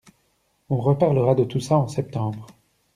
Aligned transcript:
On 0.71 0.77
reparlera 0.79 1.35
de 1.35 1.43
tout 1.43 1.59
ça 1.59 1.77
en 1.77 1.87
septembre. 1.87 2.47